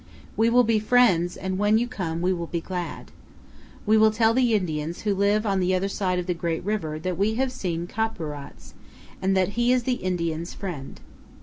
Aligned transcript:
We 0.35 0.49
will 0.49 0.63
be 0.63 0.79
friends 0.79 1.37
and 1.37 1.59
when 1.59 1.77
you 1.77 1.87
come 1.87 2.23
we 2.23 2.33
will 2.33 2.47
be 2.47 2.59
glad. 2.59 3.11
We 3.85 3.99
will 3.99 4.09
tell 4.09 4.33
the 4.33 4.55
Indians 4.55 5.01
who 5.01 5.13
live 5.13 5.45
on 5.45 5.59
the 5.59 5.75
other 5.75 5.89
side 5.89 6.17
of 6.17 6.25
the 6.25 6.33
great 6.33 6.63
river 6.65 6.97
that 6.97 7.19
we 7.19 7.35
have 7.35 7.51
seen 7.51 7.85
Ka'purats, 7.85 8.73
and 9.21 9.37
that 9.37 9.49
he 9.49 9.71
is 9.71 9.83
the 9.83 10.01
Indians' 10.03 10.55
friend. 10.55 10.99